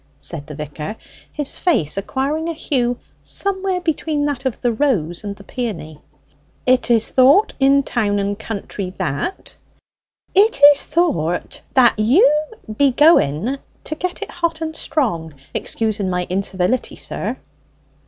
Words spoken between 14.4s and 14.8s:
and